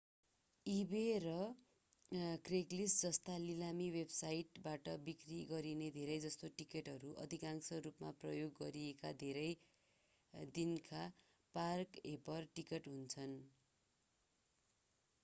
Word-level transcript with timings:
इबे 0.65 1.01
वा 1.23 2.29
क्रेगलिस्ट 2.45 3.01
जस्ता 3.01 3.33
लिलामी 3.41 3.89
वेबसाइटबाट 3.89 4.87
बिक्री 5.03 5.37
गरिने 5.51 5.89
धेरैजसो 5.97 6.49
टिकटहरू 6.61 7.11
आंशिक 7.25 7.81
रूपमा 7.81 8.13
प्रयोग 8.19 8.55
गरिएका 8.59 9.11
धेरै 9.19 9.47
दिनका 10.55 11.03
पार्क-होपर 11.55 12.49
टिकट 12.55 12.89
हुन्छन् 12.89 13.37